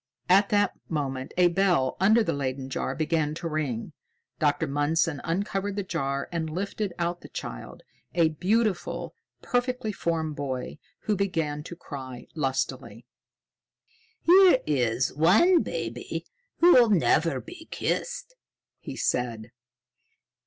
At 0.27 0.49
that 0.49 0.73
moment 0.89 1.31
a 1.37 1.49
bell 1.49 1.95
under 1.99 2.23
the 2.23 2.33
Leyden 2.33 2.71
jar 2.71 2.95
began 2.95 3.35
to 3.35 3.47
ring. 3.47 3.93
Dr. 4.39 4.65
Mundson 4.65 5.21
uncovered 5.23 5.75
the 5.75 5.83
jar 5.83 6.27
and 6.31 6.49
lifted 6.49 6.91
out 6.97 7.21
the 7.21 7.29
child, 7.29 7.83
a 8.15 8.29
beautiful, 8.29 9.13
perfectly 9.43 9.91
formed 9.91 10.35
boy, 10.35 10.79
who 11.01 11.15
began 11.15 11.61
to 11.65 11.75
cry 11.75 12.25
lustily. 12.33 13.05
"Here 14.23 14.57
is 14.65 15.13
one 15.13 15.61
baby 15.61 16.25
who'll 16.61 16.89
never 16.89 17.39
be 17.39 17.67
kissed," 17.69 18.33
he 18.79 18.95
said. 18.95 19.51